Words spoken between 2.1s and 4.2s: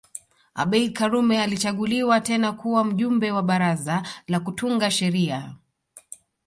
tena kuwa mjumbe wa baraza